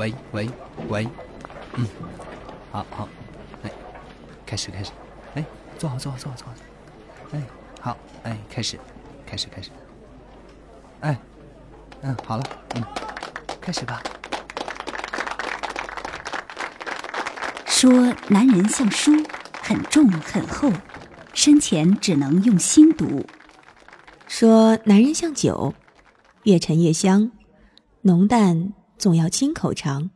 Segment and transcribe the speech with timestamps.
[0.00, 0.48] 喂喂
[0.88, 1.06] 喂，
[1.74, 1.86] 嗯，
[2.72, 3.06] 好好，
[3.62, 3.70] 哎，
[4.46, 4.92] 开始开始，
[5.34, 5.44] 哎，
[5.76, 6.54] 坐好坐好坐好坐好，
[7.32, 7.42] 哎，
[7.82, 8.78] 好，哎，开始，
[9.26, 9.68] 开始开始，
[11.00, 11.18] 哎，
[12.00, 12.44] 嗯，好了，
[12.76, 12.84] 嗯，
[13.60, 14.02] 开始吧。
[17.66, 17.92] 说
[18.28, 19.12] 男人像书，
[19.60, 20.72] 很重很厚，
[21.34, 23.26] 生前只能用心读。
[24.26, 25.74] 说男人像酒，
[26.44, 27.30] 越陈越香，
[28.00, 30.10] 浓淡总要亲口尝。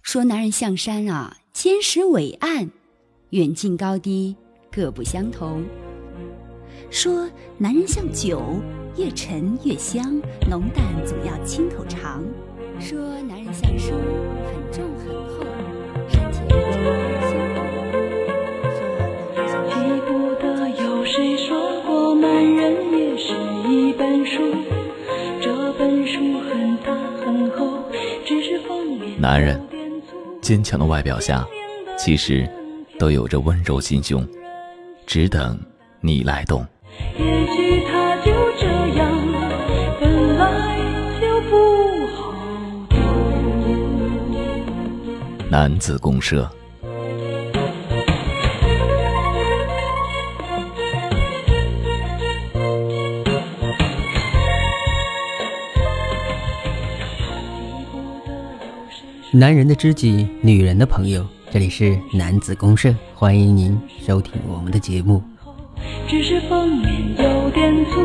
[0.00, 2.70] 说男人像山啊，坚实伟岸，
[3.30, 4.36] 远近高低
[4.70, 5.64] 各不相同。
[6.90, 7.28] 说
[7.58, 8.40] 男人像酒，
[8.96, 12.22] 越陈越香，浓淡总要亲口尝。
[12.78, 15.44] 说男人像书，很重很厚，
[16.08, 17.58] 山前只能用心读。
[18.78, 19.02] 说男
[19.34, 19.74] 人像记
[20.06, 20.08] 不
[20.40, 23.34] 得有谁说过，男人也是
[23.68, 24.40] 一本书，
[25.42, 26.94] 这本书很大
[29.24, 29.58] 男人
[30.42, 31.42] 坚强的外表下，
[31.96, 32.46] 其实
[32.98, 34.22] 都有着温柔心胸，
[35.06, 35.58] 只等
[36.02, 36.62] 你来动。
[37.18, 38.66] 也许他就这
[38.98, 39.10] 样，
[39.98, 40.76] 本来
[41.22, 41.56] 就不
[42.14, 42.34] 好
[42.90, 42.98] 懂。
[45.50, 46.46] 男子公社，
[59.36, 65.20] 男人的知己，女人的朋友，这里是男子公社，欢迎您收听我们的节目。
[66.08, 66.88] 只是封面
[67.18, 68.00] 有点粗，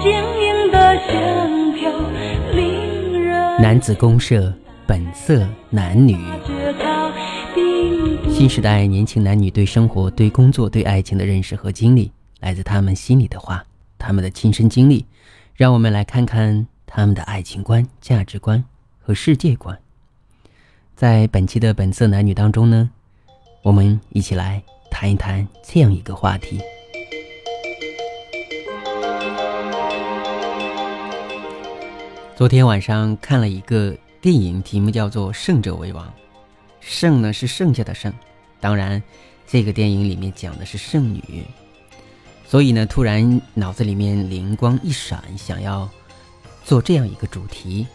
[0.00, 1.90] 坚硬的线条
[2.54, 4.54] 令人男子公社，
[4.86, 6.16] 本色男女。
[8.30, 13.64] 新时代年轻男女对生活、对工作、对爱情的认识和经历，来自他们心里的话，
[13.98, 15.04] 他们的亲身经历。
[15.56, 18.64] 让我们来看看他们的爱情观、价值观
[19.00, 19.76] 和世界观。
[20.98, 22.90] 在本期的本色男女当中呢，
[23.62, 24.60] 我们一起来
[24.90, 26.60] 谈一谈这样一个话题。
[32.34, 36.04] 昨天晚上看了一个电影，题目叫做《胜者为王》。
[36.80, 38.12] 胜呢是剩下的胜，
[38.58, 39.00] 当然，
[39.46, 41.44] 这个电影里面讲的是剩女，
[42.44, 45.88] 所以呢，突然脑子里面灵光一闪，想要
[46.64, 47.86] 做这样一个主题。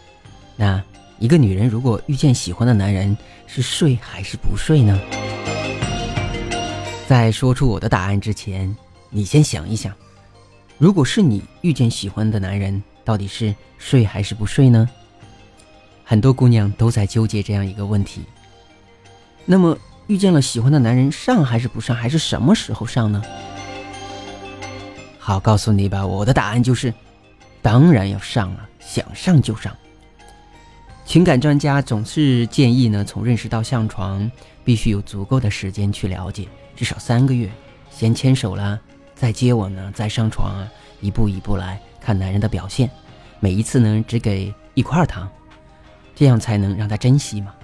[0.56, 0.82] 那
[1.18, 3.16] 一个女人如果遇见喜欢的男人，
[3.46, 4.98] 是睡还是不睡呢？
[7.06, 8.74] 在说出我的答案之前，
[9.10, 9.94] 你先想一想，
[10.76, 14.88] 如果是你遇见喜欢的男人，到底是睡还是不睡呢？
[16.04, 18.22] 很多姑娘都在纠结这样一个问题。
[19.44, 19.76] 那么
[20.08, 23.22] 遇见了喜欢的男人，上还是不上，还是什么时候上呢？
[25.18, 26.92] 好，告诉你吧，我的答案就是，
[27.62, 29.74] 当然要上了，想上就上。
[31.14, 34.28] 情感专家总是建议呢，从认识到上床，
[34.64, 37.48] 必须有足够的时间去了解，至少三个月，
[37.88, 38.76] 先牵手啦，
[39.14, 40.66] 再接吻呢，再上床啊，
[41.00, 42.90] 一步一步来看男人的表现，
[43.38, 45.30] 每一次呢只给一块糖，
[46.16, 47.54] 这样才能让他珍惜嘛。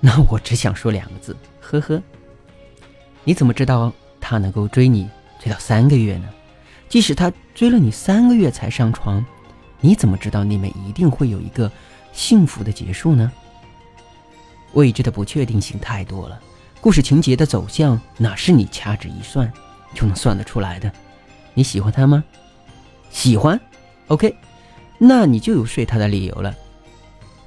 [0.00, 2.02] 那我只想说两个字，呵呵。
[3.22, 5.06] 你怎么知道他能够追你
[5.38, 6.28] 追到三个月呢？
[6.88, 9.22] 即使他追了你三个月才上床，
[9.78, 11.70] 你怎么知道你们一定会有一个
[12.18, 13.30] 幸福的结束呢？
[14.72, 16.38] 未知的不确定性太多了，
[16.80, 19.50] 故事情节的走向哪是你掐指一算
[19.94, 20.92] 就能算得出来的？
[21.54, 22.24] 你喜欢他吗？
[23.08, 23.58] 喜欢
[24.08, 24.34] ，OK，
[24.98, 26.52] 那你就有睡他的理由了。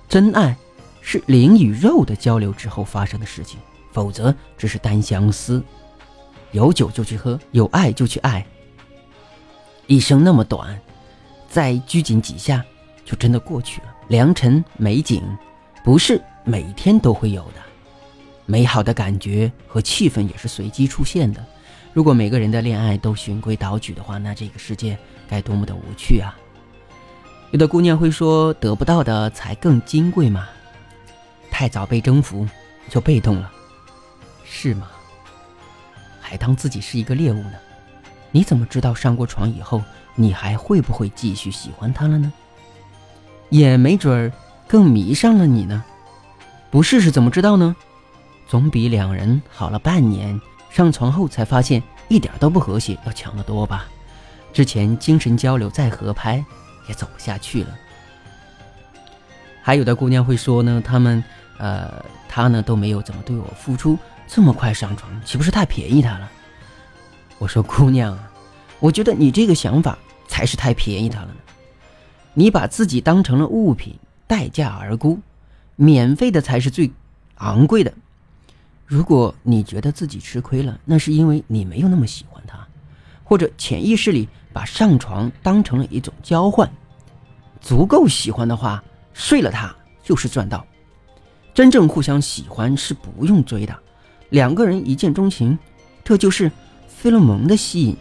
[0.08, 0.56] 真爱
[1.02, 3.60] 是灵与肉的交流之后发生的事情，
[3.92, 5.62] 否则只是单相思。
[6.54, 8.46] 有酒就去喝，有爱就去爱。
[9.86, 10.80] 一生那么短，
[11.50, 12.64] 再拘谨几下
[13.04, 13.91] 就真的过去了。
[14.12, 15.24] 良辰美景，
[15.86, 17.62] 不是每天都会有的。
[18.46, 21.42] 美好的感觉和气氛也是随机出现的。
[21.94, 24.98] 如果每个人的恋爱都循规蹈矩的话，那这个世界
[25.30, 26.36] 该多么的无趣啊！
[27.52, 30.46] 有的姑娘会说，得不到的才更金贵嘛。
[31.50, 32.46] 太早被征服，
[32.90, 33.50] 就被动了，
[34.44, 34.90] 是吗？
[36.19, 37.54] 还当自己是一个猎物呢？
[38.30, 39.81] 你怎么知道上过床以后，
[40.16, 42.34] 你还会不会继续喜欢他了呢？
[43.51, 44.31] 也没准儿
[44.68, 45.83] 更迷上了你呢。
[46.71, 47.75] 不试试怎么知道呢？
[48.48, 50.39] 总比两人好了半年，
[50.69, 53.86] 上床后才发现一点都不和谐要强得多吧？
[54.53, 56.44] 之前精神交流再合拍，
[56.88, 57.69] 也走不下去了。
[59.62, 61.24] 还有的姑娘会说呢，他们，
[61.57, 63.97] 呃，他呢都没有怎么对我付出，
[64.27, 66.30] 这么快上床，岂不是太便宜他了？
[67.38, 68.31] 我说姑娘啊，
[68.80, 69.97] 我觉得你这个想法
[70.27, 71.30] 才是太便宜他了。
[72.33, 73.95] 你把自己当成了物品，
[74.25, 75.19] 待价而沽，
[75.75, 76.92] 免费的才是最
[77.36, 77.94] 昂贵的。
[78.86, 82.68] 如果你觉得自己吃亏了，那是因为你没有那么喜欢他，
[83.24, 86.69] 或者潜意识里把上床当成了一种交换。
[87.60, 88.83] 足够喜欢的话，
[89.13, 89.74] 睡了他
[90.04, 90.66] 就是赚到。
[91.54, 93.78] 真正互相喜欢是不用追的，
[94.30, 95.57] 两个人一见钟情，
[96.04, 96.50] 这就是
[96.88, 97.95] 费洛蒙的吸引，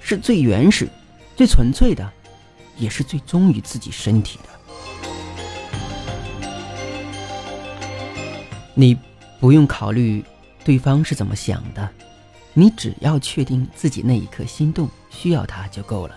[0.00, 0.88] 是最原始、
[1.36, 2.10] 最纯粹的，
[2.80, 4.48] 也是最忠于自己身体的。
[8.74, 8.96] 你
[9.38, 10.24] 不用考虑
[10.64, 11.88] 对方是怎么想的，
[12.52, 16.16] 你只要确定自己那一刻心动、需要他就够了。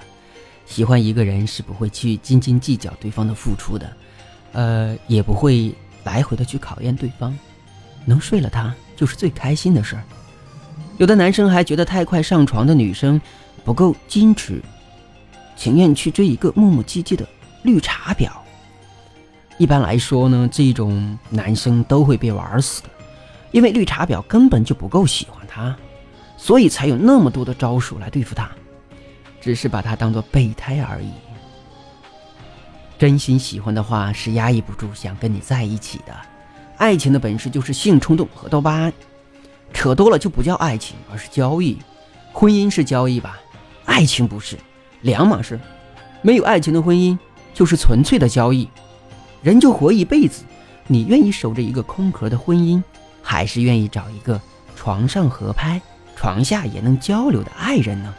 [0.65, 3.97] 喜欢一个人是不会去斤斤计较对方的付出的，
[4.53, 5.75] 呃，也不会。
[6.05, 7.33] 来回的去考验对方，
[8.03, 10.03] 能睡了他就是最开心的事儿。
[10.97, 13.21] 有的男生还觉得太快上床的女生
[13.63, 14.61] 不够矜持，
[15.55, 17.27] 情愿去追一个磨磨唧唧的
[17.63, 18.29] 绿茶婊。
[19.57, 22.89] 一般来说呢，这种男生都会被玩死的，
[23.51, 25.75] 因为绿茶婊根本就不够喜欢他，
[26.37, 28.49] 所以才有那么多的招数来对付他，
[29.39, 31.11] 只是把他当做备胎而已。
[32.97, 36.15] 真心喜欢的话是压抑不住想跟你在一起的，
[36.77, 38.93] 爱情的本事就是性冲动和多巴胺，
[39.71, 41.77] 扯多了就不叫爱情，而是交易。
[42.31, 43.39] 婚姻是交易吧？
[43.85, 44.57] 爱情不是，
[45.03, 45.59] 两码事。
[46.23, 47.17] 没有爱情的婚姻
[47.53, 48.67] 就是纯粹的交易。
[49.43, 50.43] 人就活一辈子，
[50.87, 52.81] 你愿意守着一个空壳的婚姻，
[53.21, 54.41] 还是愿意找一个
[54.75, 55.81] 床上合拍、
[56.15, 58.13] 床下也能交流的爱人呢？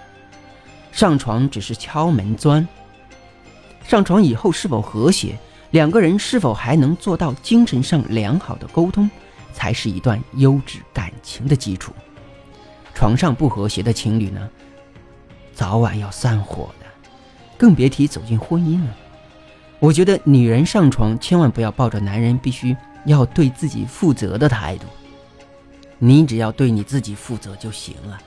[0.93, 2.67] 上床只是敲门砖。
[3.87, 5.39] 上床以后是否和谐，
[5.71, 9.11] 两个人是否还能做到精神上良好的沟通，
[9.53, 11.93] 才是一段优质感情的基础。
[12.95, 14.49] 床上不和谐的情侣呢，
[15.55, 16.87] 早晚要散伙的，
[17.57, 18.95] 更别提走进婚姻了。
[19.79, 24.87] 我觉得女人上床千万不要抱着男人必须要对自己负责的态度，
[25.99, 28.19] 你只要对你自己负责就行了，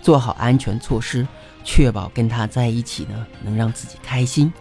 [0.00, 1.26] 做好安全措施，
[1.64, 4.52] 确保跟他在一起呢能让自己开心。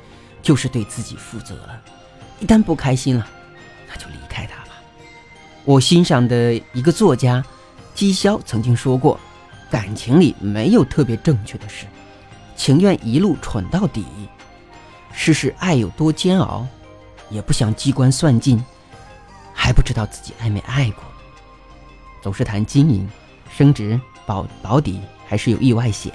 [0.42, 1.82] 就是对自己负责了，
[2.40, 3.28] 一旦不开心了，
[3.90, 4.74] 那就离开他吧。
[5.64, 7.44] 我欣赏的一个作家
[7.96, 9.20] 姬霄曾经说过，
[9.72, 11.88] 感情里没有特别正确的事，
[12.56, 14.06] 情愿一路蠢到底。
[15.14, 16.68] 试试爱有多煎熬，
[17.30, 18.62] 也不想机关算尽，
[19.54, 21.04] 还不知道自己爱没爱过。
[22.22, 23.08] 总是谈经营、
[23.56, 26.12] 升职、保保底，还是有意外险？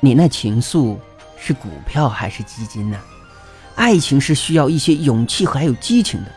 [0.00, 0.96] 你那情愫
[1.38, 2.98] 是股票还是基金呢？
[3.76, 6.32] 爱情是需要一些勇气和还有激情的，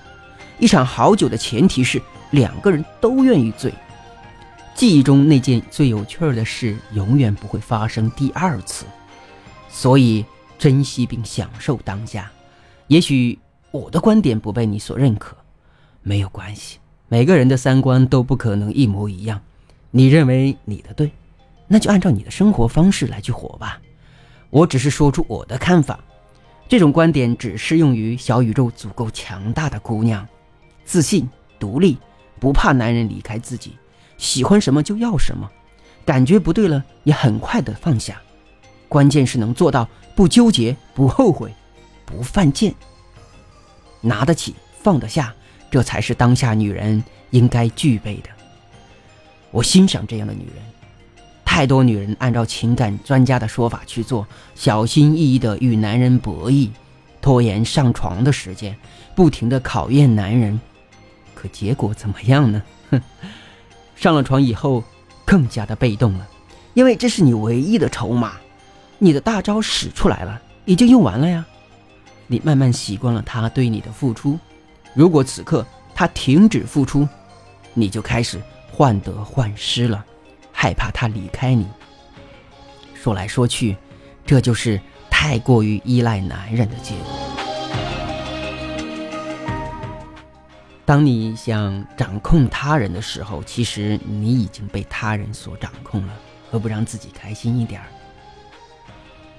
[0.60, 3.74] 一场好酒的前提是两个人都愿意醉。
[4.76, 8.86] 记忆中那件最有趣儿的事，永远不会发生第二次，
[9.70, 10.26] 所以
[10.60, 12.30] 珍惜并享受当下。
[12.88, 13.40] 也许
[13.72, 15.38] 我的观点不被你所认可，
[16.02, 16.78] 没有关系，
[17.08, 19.42] 每个人的三观都不可能一模一样。
[19.92, 21.10] 你认为你的对，
[21.68, 23.80] 那就按照你的生活方式来去活吧。
[24.50, 25.98] 我只是说出我的看法。
[26.68, 30.28] 这种观点只适用于小宇宙足够强大的姑娘，
[30.84, 31.30] 自信、
[31.60, 31.98] 独立，
[32.42, 33.78] 不怕男人离开自己，
[34.18, 35.50] 喜欢什么就要什么，
[36.06, 38.22] 感觉不对了也很快的放下，
[38.88, 41.54] 关键是能做到不纠结、不后悔、
[42.06, 42.74] 不犯贱，
[44.02, 45.34] 拿得起放得下，
[45.70, 48.30] 这才是当下女人应该具备的。
[49.52, 50.64] 我欣赏这样的女人。
[51.44, 56.70] 太多女人按照情感专家的说法去做，小心翼翼的与男人博弈，
[57.22, 58.76] 拖延上床的时间，
[59.16, 60.60] 不停的考验男人，
[61.34, 62.62] 可结果怎么样呢？
[62.90, 63.02] 哼，
[63.96, 64.84] 上了床以后
[65.24, 66.28] 更加的被动了，
[66.74, 68.34] 因为这是你唯一的筹码，
[69.00, 71.46] 你的大招使出来了，已经用完了呀。
[72.28, 74.38] 你慢慢习惯了他对你的付出，
[74.94, 77.08] 如果此刻他停止付出，
[77.74, 80.04] 你就开始患得患失了。
[80.52, 81.68] 害怕他离开你。
[82.94, 83.76] 说来说去，
[84.26, 87.25] 这就是太过于依赖男人的结果。
[90.86, 96.14] 当你想掌控他人的时候，其实你已经被他人所掌控了。
[96.52, 97.88] 何不让自己开心一点儿，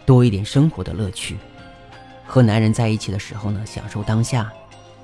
[0.04, 1.36] 多一点生活的乐趣？
[2.26, 4.44] 和男人在一起的时候呢，享受当下；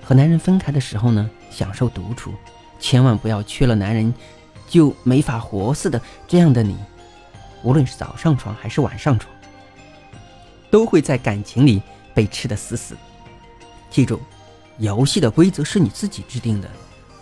[0.03, 2.35] 和男人分开的时候呢，享受独处。
[2.81, 4.13] 千万不要缺了男人。
[4.69, 6.75] 就没法活似的，这样的你，
[7.63, 9.31] 无论是早上床还是晚上床，
[10.71, 11.83] 都会在感情里
[12.15, 12.97] 被吃得死死。
[13.91, 14.19] 记住，
[14.79, 16.69] 游戏的规则是你自己制定的，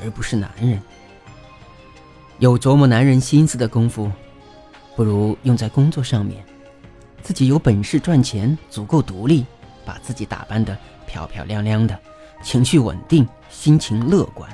[0.02, 0.80] 而不是男人。
[2.38, 4.10] 有琢磨男人心思的功夫，
[4.96, 6.42] 不如用在工作上面。
[7.22, 9.44] 自己有本事赚钱，足够独立，
[9.84, 10.76] 把自己打扮得
[11.06, 11.98] 漂漂亮亮的，
[12.42, 14.50] 情绪稳定，心情乐观，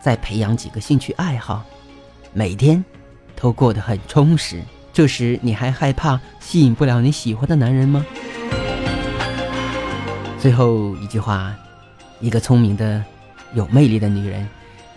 [0.00, 1.62] 再培养几个兴趣爱好，
[2.32, 2.82] 每天
[3.34, 4.62] 都过得很充实。
[4.94, 8.06] 这时你还害怕吸引不了你喜欢的男人吗？
[10.40, 11.54] 最后一句话，
[12.20, 13.04] 一个聪明的、
[13.54, 14.48] 有魅力的女人，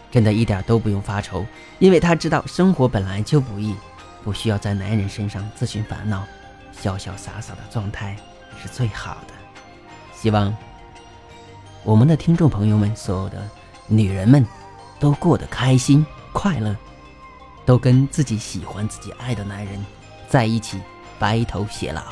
[0.10, 1.46] 真的一点都不用发愁，
[1.80, 3.76] 因为她知道生活本来就不易，
[4.24, 6.26] 不需要在男人身上自寻烦恼，
[6.82, 8.16] 潇潇洒洒的状态
[8.62, 9.34] 是最好的。
[10.14, 10.56] 希望
[11.84, 13.42] 我们的听众朋友们，所有的
[13.88, 14.46] 女人们，
[15.00, 16.76] 都过得开心快乐，
[17.66, 19.86] 都跟自己喜欢、自己爱的男人
[20.28, 20.80] 在一起，
[21.18, 22.04] 白头偕老。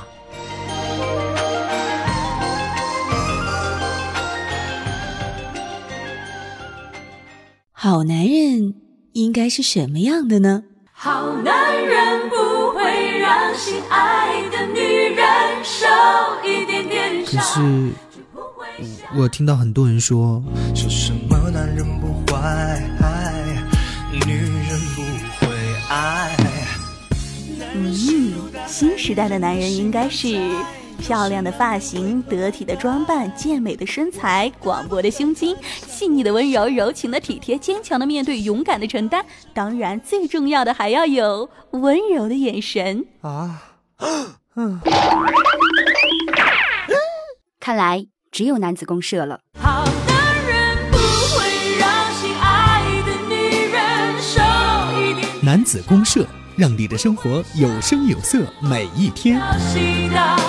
[7.79, 8.73] 好男人
[9.11, 10.63] 应该是什么样的呢？
[10.93, 14.79] 好男人不会让心爱的女
[15.15, 15.23] 人
[15.63, 15.85] 受
[16.43, 17.43] 一点点可伤。
[17.43, 17.91] 是，
[19.15, 20.43] 我听到很多人说，
[20.73, 22.81] 说什么男人不坏，
[24.25, 25.03] 女人不
[25.45, 25.55] 会
[25.87, 26.35] 爱。
[27.75, 27.93] 嗯，
[28.65, 30.35] 新时代的男人应该是
[30.97, 35.55] 漂亮的发型、得体的装扮、健美的身材、广博的胸襟、
[35.87, 39.25] 细腻的温柔、柔情的体贴、坚强的面对、勇敢的承担。
[39.53, 43.05] 当然，最重要的还要有温柔的眼神。
[43.21, 43.63] 啊，
[44.55, 44.79] 嗯
[47.59, 49.39] 看来只有男子公社了。
[49.59, 54.41] 好男人不会让心爱的女人受
[55.01, 56.25] 一点男子公社，
[56.55, 59.39] 让你的生活有声有色每一天。
[59.39, 60.46] 小戏的。